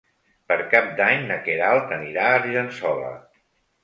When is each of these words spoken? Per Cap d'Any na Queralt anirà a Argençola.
Per 0.51 0.55
Cap 0.69 0.87
d'Any 0.99 1.27
na 1.31 1.37
Queralt 1.47 1.93
anirà 1.97 2.23
a 2.31 2.39
Argençola. 2.39 3.13